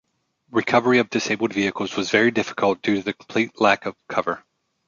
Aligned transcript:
Recovery 0.49 0.97
of 0.97 1.11
disabled 1.11 1.53
vehicles 1.53 1.95
was 1.95 2.09
very 2.09 2.31
difficult 2.31 2.81
due 2.81 2.95
to 2.95 3.03
the 3.03 3.13
complete 3.13 3.61
lack 3.61 3.85
of 3.85 3.95
cover. 4.07 4.43